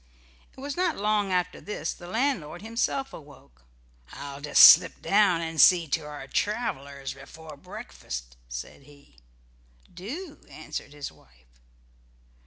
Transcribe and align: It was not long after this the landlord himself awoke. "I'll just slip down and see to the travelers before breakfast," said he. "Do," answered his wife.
It 0.57 0.59
was 0.59 0.75
not 0.75 0.97
long 0.97 1.31
after 1.31 1.61
this 1.61 1.93
the 1.93 2.07
landlord 2.07 2.63
himself 2.63 3.13
awoke. 3.13 3.65
"I'll 4.11 4.41
just 4.41 4.63
slip 4.63 4.99
down 4.99 5.41
and 5.41 5.61
see 5.61 5.87
to 5.89 5.99
the 5.99 6.27
travelers 6.33 7.13
before 7.13 7.55
breakfast," 7.55 8.35
said 8.49 8.81
he. 8.81 9.17
"Do," 9.93 10.41
answered 10.49 10.93
his 10.93 11.11
wife. 11.11 11.59